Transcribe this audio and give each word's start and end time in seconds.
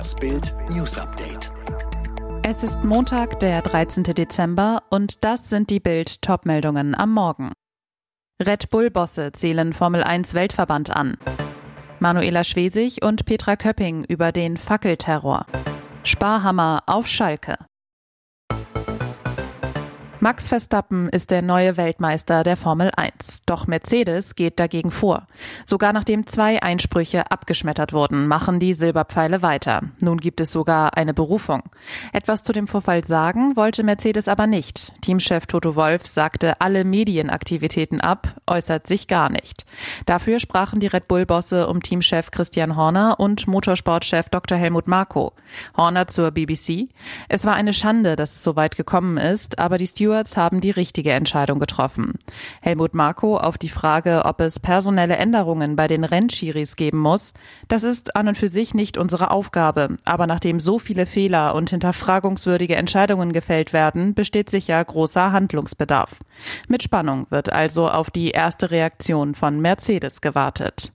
Das 0.00 0.14
Bild 0.14 0.54
News 0.70 0.96
Update. 0.96 1.52
Es 2.42 2.62
ist 2.62 2.82
Montag, 2.82 3.38
der 3.40 3.60
13. 3.60 4.02
Dezember 4.04 4.82
und 4.88 5.22
das 5.22 5.50
sind 5.50 5.68
die 5.68 5.78
Bild 5.78 6.22
Topmeldungen 6.22 6.94
am 6.94 7.12
Morgen. 7.12 7.52
Red 8.42 8.70
Bull 8.70 8.88
Bosse 8.88 9.32
zählen 9.32 9.74
Formel 9.74 10.02
1 10.02 10.32
Weltverband 10.32 10.96
an. 10.96 11.18
Manuela 11.98 12.44
Schwesig 12.44 13.04
und 13.04 13.26
Petra 13.26 13.56
Köpping 13.56 14.04
über 14.04 14.32
den 14.32 14.56
Fackelterror. 14.56 15.44
Sparhammer 16.02 16.82
auf 16.86 17.06
Schalke. 17.06 17.58
Max 20.22 20.48
Verstappen 20.48 21.08
ist 21.08 21.30
der 21.30 21.40
neue 21.40 21.78
Weltmeister 21.78 22.42
der 22.42 22.58
Formel 22.58 22.90
1. 22.94 23.40
Doch 23.46 23.66
Mercedes 23.66 24.34
geht 24.34 24.60
dagegen 24.60 24.90
vor. 24.90 25.26
Sogar 25.64 25.94
nachdem 25.94 26.26
zwei 26.26 26.62
Einsprüche 26.62 27.30
abgeschmettert 27.30 27.94
wurden, 27.94 28.26
machen 28.26 28.60
die 28.60 28.74
Silberpfeile 28.74 29.40
weiter. 29.40 29.80
Nun 29.98 30.18
gibt 30.18 30.42
es 30.42 30.52
sogar 30.52 30.98
eine 30.98 31.14
Berufung. 31.14 31.62
Etwas 32.12 32.42
zu 32.42 32.52
dem 32.52 32.66
Vorfall 32.66 33.02
sagen 33.02 33.56
wollte 33.56 33.82
Mercedes 33.82 34.28
aber 34.28 34.46
nicht. 34.46 34.92
Teamchef 35.00 35.46
Toto 35.46 35.74
Wolf 35.74 36.06
sagte 36.06 36.60
alle 36.60 36.84
Medienaktivitäten 36.84 38.02
ab, 38.02 38.34
äußert 38.46 38.86
sich 38.86 39.08
gar 39.08 39.30
nicht. 39.30 39.64
Dafür 40.04 40.38
sprachen 40.38 40.80
die 40.80 40.88
Red 40.88 41.08
Bull-Bosse 41.08 41.66
um 41.66 41.82
Teamchef 41.82 42.30
Christian 42.30 42.76
Horner 42.76 43.18
und 43.18 43.46
Motorsportchef 43.46 44.28
Dr. 44.28 44.58
Helmut 44.58 44.86
Marko. 44.86 45.32
Horner 45.78 46.08
zur 46.08 46.30
BBC. 46.30 46.90
Es 47.30 47.46
war 47.46 47.54
eine 47.54 47.72
Schande, 47.72 48.16
dass 48.16 48.32
es 48.32 48.44
so 48.44 48.54
weit 48.54 48.76
gekommen 48.76 49.16
ist, 49.16 49.58
aber 49.58 49.78
die 49.78 49.86
Stewards 49.86 50.09
Stewards 50.10 50.36
haben 50.36 50.60
die 50.60 50.72
richtige 50.72 51.12
Entscheidung 51.12 51.60
getroffen. 51.60 52.14
Helmut 52.60 52.94
Marko 52.94 53.36
auf 53.36 53.58
die 53.58 53.68
Frage, 53.68 54.22
ob 54.24 54.40
es 54.40 54.58
personelle 54.58 55.16
Änderungen 55.16 55.76
bei 55.76 55.86
den 55.86 56.02
Rennschiris 56.02 56.74
geben 56.74 56.98
muss, 56.98 57.32
das 57.68 57.84
ist 57.84 58.16
an 58.16 58.26
und 58.26 58.36
für 58.36 58.48
sich 58.48 58.74
nicht 58.74 58.98
unsere 58.98 59.30
Aufgabe. 59.30 59.96
Aber 60.04 60.26
nachdem 60.26 60.58
so 60.58 60.80
viele 60.80 61.06
Fehler 61.06 61.54
und 61.54 61.70
hinterfragungswürdige 61.70 62.74
Entscheidungen 62.74 63.32
gefällt 63.32 63.72
werden, 63.72 64.14
besteht 64.14 64.50
sicher 64.50 64.84
großer 64.84 65.30
Handlungsbedarf. 65.30 66.16
Mit 66.66 66.82
Spannung 66.82 67.28
wird 67.30 67.52
also 67.52 67.88
auf 67.88 68.10
die 68.10 68.30
erste 68.30 68.72
Reaktion 68.72 69.36
von 69.36 69.60
Mercedes 69.60 70.20
gewartet. 70.20 70.90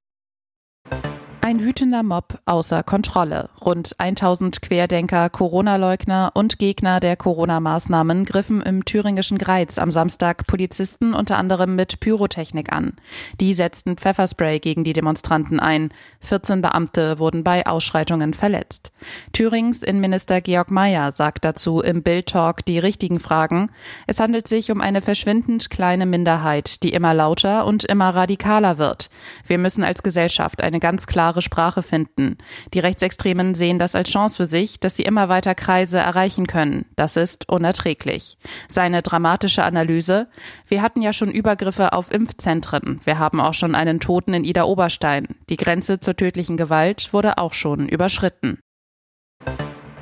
Ein 1.46 1.64
wütender 1.64 2.02
Mob 2.02 2.40
außer 2.48 2.82
Kontrolle. 2.82 3.52
Rund 3.64 4.00
1000 4.00 4.64
Querdenker, 4.64 5.30
Corona-Leugner 5.30 6.32
und 6.34 6.58
Gegner 6.58 7.00
der 7.00 7.16
Corona-Maßnahmen 7.18 8.26
griffen 8.26 8.64
im 8.64 8.84
thüringischen 8.84 9.38
Greiz 9.38 9.78
am 9.78 9.92
Samstag 9.92 10.48
Polizisten 10.48 11.14
unter 11.14 11.38
anderem 11.38 11.76
mit 11.76 12.00
Pyrotechnik 12.00 12.74
an. 12.74 12.94
Die 13.40 13.54
setzten 13.54 13.96
Pfefferspray 13.96 14.60
gegen 14.60 14.84
die 14.84 14.94
Demonstranten 14.94 15.60
ein. 15.60 15.94
14 16.22 16.64
Beamte 16.64 17.20
wurden 17.20 17.44
bei 17.44 17.68
Ausschreitungen 17.68 18.34
verletzt. 18.34 18.92
Thürings 19.32 19.84
Innenminister 19.84 20.42
Georg 20.42 20.72
Mayer 20.72 21.12
sagt 21.12 21.46
dazu 21.46 21.80
im 21.80 22.02
Bild-Talk 22.02 22.66
die 22.66 22.80
richtigen 22.80 23.20
Fragen. 23.20 23.70
Es 24.08 24.20
handelt 24.20 24.48
sich 24.48 24.72
um 24.72 24.82
eine 24.82 25.04
verschwindend 25.04 25.70
kleine 25.70 26.08
Minderheit, 26.08 26.82
die 26.82 26.92
immer 26.92 27.14
lauter 27.14 27.68
und 27.68 27.86
immer 27.86 28.10
radikaler 28.16 28.80
wird. 28.80 29.12
Wir 29.46 29.60
müssen 29.60 29.84
als 29.84 30.02
Gesellschaft 30.02 30.64
eine 30.64 30.80
ganz 30.80 31.06
klare 31.06 31.35
klare 31.36 31.42
Sprache 31.42 31.84
finden. 31.84 32.38
Die 32.74 32.80
Rechtsextremen 32.80 33.56
sehen 33.56 33.78
das 33.78 33.96
als 33.96 34.10
Chance 34.10 34.38
für 34.38 34.46
sich, 34.46 34.80
dass 34.80 34.96
sie 34.96 35.04
immer 35.04 35.28
weiter 35.28 35.54
Kreise 35.54 35.98
erreichen 35.98 36.48
können. 36.48 36.86
Das 36.96 37.18
ist 37.18 37.50
unerträglich. 37.50 38.38
Seine 38.70 39.02
dramatische 39.02 39.64
Analyse. 39.64 40.28
Wir 40.68 40.82
hatten 40.82 41.02
ja 41.02 41.12
schon 41.12 41.32
Übergriffe 41.32 41.92
auf 41.92 42.12
Impfzentren. 42.12 43.02
Wir 43.04 43.20
haben 43.20 43.42
auch 43.42 43.54
schon 43.54 43.76
einen 43.76 44.00
Toten 44.00 44.34
in 44.34 44.46
Ida 44.46 44.64
Oberstein. 44.64 45.28
Die 45.50 45.58
Grenze 45.58 46.00
zur 46.00 46.16
tödlichen 46.16 46.56
Gewalt 46.56 47.12
wurde 47.12 47.38
auch 47.38 47.54
schon 47.54 47.90
überschritten. 47.90 48.60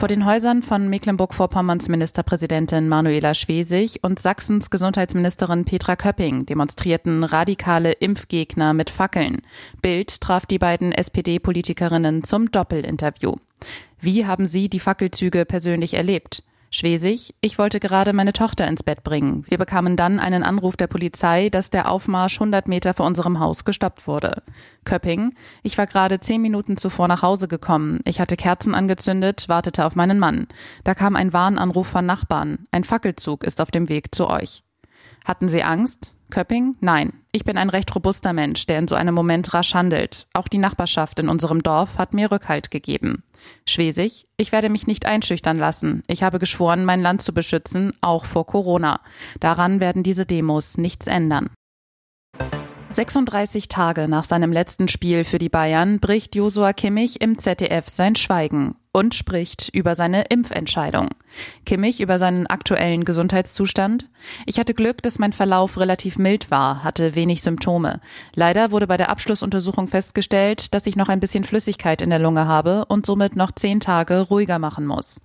Vor 0.04 0.10
den 0.10 0.26
Häusern 0.26 0.64
von 0.64 0.90
Mecklenburg-Vorpommerns 0.90 1.88
Ministerpräsidentin 1.88 2.90
Manuela 2.90 3.34
Schwesig 3.34 4.04
und 4.04 4.20
Sachsens 4.20 4.70
Gesundheitsministerin 4.70 5.64
Petra 5.64 5.96
Köpping 5.96 6.46
demonstrierten 6.46 7.24
radikale 7.24 7.94
Impfgegner 7.94 8.74
mit 8.74 8.90
Fackeln. 8.90 9.44
Bild 9.82 10.20
traf 10.20 10.46
die 10.46 10.60
beiden 10.60 10.92
SPD-Politikerinnen 10.92 12.26
zum 12.26 12.52
Doppelinterview. 12.52 13.36
Wie 14.02 14.26
haben 14.26 14.46
Sie 14.46 14.68
die 14.68 14.82
Fackelzüge 14.82 15.46
persönlich 15.46 15.94
erlebt? 15.94 16.44
Schwesig, 16.76 17.36
ich 17.40 17.60
wollte 17.60 17.80
gerade 17.80 18.14
meine 18.14 18.34
Tochter 18.34 18.68
ins 18.68 18.82
Bett 18.82 19.04
bringen. 19.04 19.46
Wir 19.48 19.60
bekamen 19.60 19.96
dann 19.96 20.18
einen 20.18 20.42
Anruf 20.42 20.76
der 20.76 20.88
Polizei, 20.88 21.50
dass 21.50 21.70
der 21.70 21.88
Aufmarsch 21.88 22.38
100 22.38 22.68
Meter 22.68 22.96
vor 22.96 23.06
unserem 23.06 23.40
Haus 23.40 23.64
gestoppt 23.64 24.08
wurde. 24.08 24.42
Köpping, 24.84 25.36
ich 25.62 25.78
war 25.78 25.86
gerade 25.86 26.20
zehn 26.20 26.42
Minuten 26.42 26.76
zuvor 26.78 27.08
nach 27.08 27.22
Hause 27.22 27.48
gekommen. 27.48 28.00
Ich 28.06 28.20
hatte 28.20 28.36
Kerzen 28.36 28.74
angezündet, 28.74 29.48
wartete 29.50 29.86
auf 29.86 29.96
meinen 29.96 30.18
Mann. 30.18 30.48
Da 30.84 30.96
kam 30.96 31.16
ein 31.16 31.32
Warnanruf 31.32 31.86
von 31.86 32.08
Nachbarn. 32.08 32.66
Ein 32.72 32.84
Fackelzug 32.84 33.44
ist 33.44 33.62
auf 33.62 33.70
dem 33.70 33.88
Weg 33.88 34.16
zu 34.16 34.28
euch. 34.28 34.64
Hatten 35.26 35.50
Sie 35.50 35.62
Angst? 35.62 36.16
Köpping? 36.34 36.76
Nein. 36.82 37.14
Ich 37.32 37.44
bin 37.44 37.60
ein 37.60 37.70
recht 37.70 37.94
robuster 37.94 38.34
Mensch, 38.34 38.66
der 38.66 38.80
in 38.80 38.88
so 38.88 38.96
einem 38.96 39.14
Moment 39.14 39.54
rasch 39.54 39.76
handelt. 39.76 40.26
Auch 40.34 40.48
die 40.48 40.58
Nachbarschaft 40.58 41.20
in 41.20 41.30
unserem 41.30 41.62
Dorf 41.62 42.00
hat 42.00 42.16
mir 42.16 42.32
Rückhalt 42.32 42.72
gegeben. 42.72 43.22
Schwesig? 43.68 44.26
Ich 44.36 44.52
werde 44.52 44.70
mich 44.70 44.88
nicht 44.88 45.06
einschüchtern 45.06 45.60
lassen. 45.60 46.02
Ich 46.08 46.24
habe 46.24 46.40
geschworen, 46.40 46.86
mein 46.86 47.02
Land 47.02 47.22
zu 47.22 47.36
beschützen, 47.36 47.94
auch 48.02 48.26
vor 48.26 48.48
Corona. 48.48 49.02
Daran 49.42 49.80
werden 49.80 50.02
diese 50.02 50.26
Demos 50.26 50.76
nichts 50.78 51.06
ändern. 51.06 51.52
36 52.96 53.70
Tage 53.70 54.08
nach 54.08 54.24
seinem 54.24 54.52
letzten 54.52 54.88
Spiel 54.88 55.24
für 55.24 55.40
die 55.40 55.50
Bayern 55.50 56.00
bricht 56.00 56.36
Josua 56.36 56.74
Kimmich 56.74 57.22
im 57.22 57.38
ZDF 57.40 57.90
sein 57.90 58.16
Schweigen 58.16 58.76
und 58.92 59.16
spricht 59.16 59.70
über 59.74 59.96
seine 59.96 60.26
Impfentscheidung. 60.30 61.10
Kimmich 61.66 62.00
über 62.02 62.20
seinen 62.20 62.46
aktuellen 62.46 63.04
Gesundheitszustand. 63.04 64.10
Ich 64.46 64.60
hatte 64.60 64.76
Glück, 64.76 65.02
dass 65.02 65.18
mein 65.18 65.34
Verlauf 65.34 65.80
relativ 65.80 66.20
mild 66.20 66.52
war, 66.52 66.84
hatte 66.84 67.16
wenig 67.16 67.42
Symptome. 67.42 68.00
Leider 68.36 68.70
wurde 68.70 68.86
bei 68.86 68.98
der 68.98 69.10
Abschlussuntersuchung 69.10 69.88
festgestellt, 69.88 70.74
dass 70.76 70.86
ich 70.86 70.96
noch 70.96 71.10
ein 71.10 71.20
bisschen 71.20 71.44
Flüssigkeit 71.44 72.02
in 72.02 72.12
der 72.12 72.20
Lunge 72.20 72.48
habe 72.48 72.86
und 72.86 73.08
somit 73.08 73.36
noch 73.36 73.52
zehn 73.52 73.80
Tage 73.80 74.20
ruhiger 74.22 74.60
machen 74.60 74.86
muss. 74.86 75.20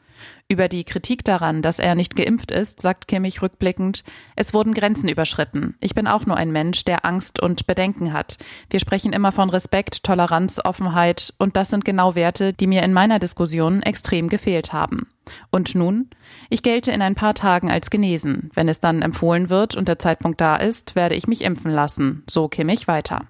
Über 0.48 0.68
die 0.68 0.84
Kritik 0.84 1.24
daran, 1.24 1.62
dass 1.62 1.78
er 1.78 1.94
nicht 1.94 2.16
geimpft 2.16 2.50
ist, 2.50 2.80
sagt 2.80 3.08
Kimmich 3.08 3.42
rückblickend, 3.42 4.04
es 4.36 4.54
wurden 4.54 4.74
Grenzen 4.74 5.08
überschritten. 5.08 5.76
Ich 5.80 5.94
bin 5.94 6.06
auch 6.06 6.26
nur 6.26 6.36
ein 6.36 6.52
Mensch, 6.52 6.84
der 6.84 7.04
Angst 7.04 7.40
und 7.40 7.66
Bedenken 7.66 8.12
hat. 8.12 8.38
Wir 8.70 8.80
sprechen 8.80 9.12
immer 9.12 9.32
von 9.32 9.50
Respekt, 9.50 10.04
Toleranz, 10.04 10.60
Offenheit 10.64 11.34
und 11.38 11.56
das 11.56 11.70
sind 11.70 11.84
genau 11.84 12.14
Werte, 12.14 12.52
die 12.52 12.66
mir 12.66 12.82
in 12.82 12.92
meiner 12.92 13.18
Diskussion 13.18 13.82
extrem 13.82 14.28
gefehlt 14.28 14.72
haben. 14.72 15.08
Und 15.50 15.74
nun? 15.74 16.08
Ich 16.48 16.62
gelte 16.62 16.92
in 16.92 17.02
ein 17.02 17.14
paar 17.14 17.34
Tagen 17.34 17.70
als 17.70 17.90
genesen. 17.90 18.50
Wenn 18.54 18.68
es 18.68 18.80
dann 18.80 19.02
empfohlen 19.02 19.50
wird 19.50 19.76
und 19.76 19.88
der 19.88 19.98
Zeitpunkt 19.98 20.40
da 20.40 20.56
ist, 20.56 20.96
werde 20.96 21.14
ich 21.14 21.26
mich 21.26 21.42
impfen 21.42 21.70
lassen. 21.70 22.24
So 22.28 22.48
Kimmich 22.48 22.88
weiter. 22.88 23.28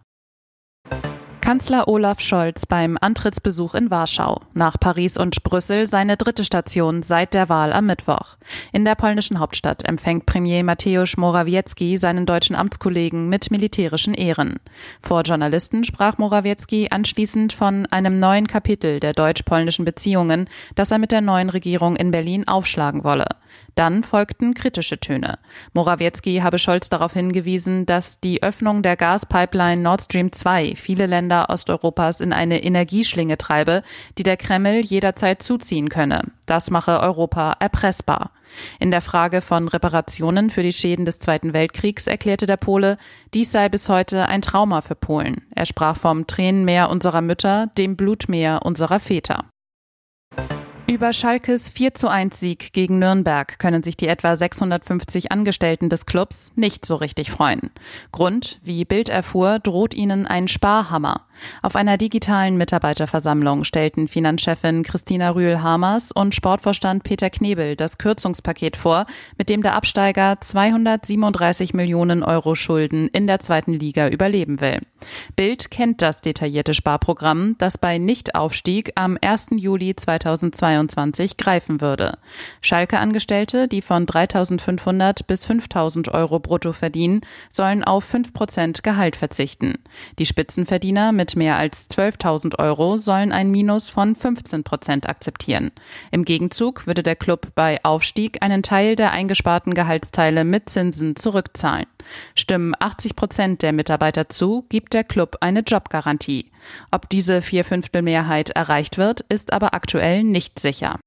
Kanzler 1.49 1.89
Olaf 1.89 2.21
Scholz 2.21 2.67
beim 2.67 2.99
Antrittsbesuch 3.01 3.75
in 3.75 3.91
Warschau. 3.91 4.43
Nach 4.53 4.79
Paris 4.79 5.17
und 5.17 5.43
Brüssel 5.45 5.87
seine 5.87 6.19
dritte 6.19 6.45
Station 6.45 7.03
seit 7.03 7.33
der 7.33 7.49
Wahl 7.49 7.73
am 7.73 7.87
Mittwoch. 7.87 8.37
In 8.71 8.85
der 8.85 8.97
polnischen 8.97 9.39
Hauptstadt 9.39 9.83
empfängt 9.89 10.27
Premier 10.27 10.63
Mateusz 10.63 11.17
Morawiecki 11.17 11.97
seinen 11.97 12.27
deutschen 12.27 12.55
Amtskollegen 12.55 13.31
mit 13.31 13.51
militärischen 13.51 14.13
Ehren. 14.13 14.57
Vor 15.01 15.23
Journalisten 15.23 15.85
sprach 15.85 16.19
Morawiecki 16.19 16.89
anschließend 16.91 17.55
von 17.55 17.87
einem 17.87 18.21
neuen 18.21 18.47
Kapitel 18.47 19.01
der 19.01 19.15
deutsch-polnischen 19.15 19.87
Beziehungen, 19.87 20.51
das 20.75 20.91
er 20.91 20.99
mit 20.99 21.13
der 21.13 21.23
neuen 21.23 21.49
Regierung 21.49 21.97
in 21.97 22.11
Berlin 22.11 22.47
aufschlagen 22.47 23.05
wolle. 23.05 23.25
Dann 23.75 24.03
folgten 24.03 24.55
kritische 24.55 24.99
Töne. 24.99 25.39
Morawiecki 25.73 26.41
habe 26.43 26.59
Scholz 26.59 26.89
darauf 26.89 27.13
hingewiesen, 27.13 27.87
dass 27.87 28.21
die 28.21 28.43
Öffnung 28.43 28.83
der 28.83 28.97
Gaspipeline 28.97 29.81
Nord 29.81 30.03
Stream 30.03 30.33
2 30.33 30.75
viele 30.75 31.07
Länder 31.07 31.38
Osteuropas 31.47 32.21
in 32.21 32.33
eine 32.33 32.63
Energieschlinge 32.63 33.39
treibe, 33.39 33.83
die 34.19 34.23
der 34.23 34.37
Kreml 34.37 34.81
jederzeit 34.81 35.43
zuziehen 35.43 35.89
könne. 35.89 36.23
Das 36.47 36.71
mache 36.71 37.01
Europa 37.01 37.57
erpressbar. 37.61 38.31
In 38.79 38.91
der 38.91 39.01
Frage 39.01 39.41
von 39.41 39.69
Reparationen 39.69 40.51
für 40.51 40.63
die 40.63 40.73
Schäden 40.73 41.05
des 41.05 41.19
Zweiten 41.19 41.53
Weltkriegs 41.53 42.07
erklärte 42.07 42.47
der 42.47 42.57
Pole, 42.57 42.99
dies 43.35 43.53
sei 43.53 43.69
bis 43.69 43.89
heute 43.89 44.27
ein 44.27 44.43
Trauma 44.43 44.81
für 44.81 44.95
Polen. 44.95 45.43
Er 45.55 45.67
sprach 45.67 45.97
vom 45.97 46.27
Tränenmeer 46.27 46.91
unserer 46.91 47.21
Mütter, 47.21 47.69
dem 47.79 47.97
Blutmeer 47.97 48.61
unserer 48.65 49.01
Väter. 49.01 49.45
Über 50.91 51.13
Schalkes 51.13 51.69
4 51.69 51.93
zu 51.93 52.09
1 52.09 52.41
Sieg 52.41 52.73
gegen 52.73 52.99
Nürnberg 52.99 53.59
können 53.59 53.83
sich 53.83 53.99
die 53.99 54.09
etwa 54.09 54.35
650 54.35 55.31
Angestellten 55.31 55.91
des 55.91 56.07
Clubs 56.07 56.53
nicht 56.57 56.87
so 56.87 56.97
richtig 56.97 57.31
freuen. 57.31 57.71
Grund, 58.11 58.59
wie 58.63 58.87
Bild 58.87 59.11
erfuhr, 59.11 59.59
droht 59.59 59.93
ihnen 59.93 60.27
ein 60.27 60.49
Sparhammer. 60.49 61.27
Auf 61.63 61.77
einer 61.77 61.99
digitalen 61.99 62.57
Mitarbeiterversammlung 62.57 63.65
stellten 63.65 64.09
Finanzchefin 64.09 64.83
Christina 64.83 65.31
Rühl-Hamers 65.31 66.11
und 66.11 66.35
Sportvorstand 66.35 67.05
Peter 67.05 67.29
Knebel 67.29 67.77
das 67.77 67.99
Kürzungspaket 67.99 68.77
vor, 68.77 69.05
mit 69.37 69.51
dem 69.51 69.63
der 69.63 69.75
Absteiger 69.75 70.41
237 70.41 71.75
Millionen 71.75 72.23
Euro 72.23 72.55
Schulden 72.55 73.09
in 73.09 73.27
der 73.27 73.41
zweiten 73.41 73.75
Liga 73.75 74.09
überleben 74.09 74.63
will. 74.63 74.81
Bild 75.37 75.71
kennt 75.71 76.03
das 76.03 76.23
detaillierte 76.23 76.75
Sparprogramm, 76.75 77.57
das 77.59 77.77
bei 77.79 77.99
Nichtaufstieg 77.99 78.93
am 78.97 79.19
1. 79.21 79.49
Juli 79.53 79.95
2022 79.95 80.78
2022 80.87 81.37
greifen 81.37 81.81
würde. 81.81 82.19
Schalke-Angestellte, 82.61 83.69
die 83.69 83.83
von 83.83 84.07
3.500 84.07 85.27
bis 85.27 85.47
5.000 85.47 86.13
Euro 86.13 86.39
brutto 86.39 86.73
verdienen, 86.73 87.23
sollen 87.51 87.83
auf 87.83 88.05
5 88.05 88.33
Prozent 88.33 88.83
Gehalt 88.83 89.17
verzichten. 89.17 89.79
Die 90.19 90.27
Spitzenverdiener 90.27 91.13
mit 91.13 91.37
mehr 91.37 91.57
als 91.57 91.91
12.000 91.91 92.59
Euro 92.59 92.99
sollen 92.99 93.33
ein 93.33 93.51
Minus 93.51 93.91
von 93.91 94.15
15 94.15 94.65
Prozent 94.65 95.09
akzeptieren. 95.09 95.73
Im 96.11 96.25
Gegenzug 96.25 96.87
würde 96.87 97.03
der 97.03 97.17
Club 97.17 97.49
bei 97.55 97.83
Aufstieg 97.85 98.43
einen 98.43 98.63
Teil 98.63 98.97
der 98.97 99.13
eingesparten 99.13 99.75
Gehaltsteile 99.75 100.45
mit 100.45 100.69
Zinsen 100.69 101.17
zurückzahlen. 101.17 101.87
Stimmen 102.35 102.75
80 102.79 103.17
Prozent 103.17 103.63
der 103.63 103.73
Mitarbeiter 103.73 104.29
zu, 104.29 104.67
gibt 104.69 104.95
der 104.95 105.05
Club 105.05 105.39
eine 105.41 105.61
Jobgarantie. 105.61 106.51
Ob 106.91 107.09
diese 107.09 107.43
Vierfünftelmehrheit 107.43 108.51
erreicht 108.51 108.99
wird, 108.99 109.21
ist 109.29 109.53
aber 109.53 109.75
aktuell 109.75 110.25
nicht 110.25 110.59
sicher. 110.59 110.99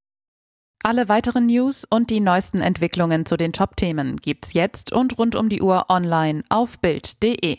Alle 0.83 1.09
weiteren 1.09 1.45
News 1.45 1.85
und 1.87 2.09
die 2.09 2.19
neuesten 2.19 2.61
Entwicklungen 2.61 3.25
zu 3.25 3.37
den 3.37 3.53
Top-Themen 3.53 4.17
gibt's 4.17 4.53
jetzt 4.53 4.91
und 4.91 5.17
rund 5.19 5.35
um 5.35 5.47
die 5.47 5.61
Uhr 5.61 5.85
online 5.89 6.43
auf 6.49 6.79
Bild.de. 6.79 7.57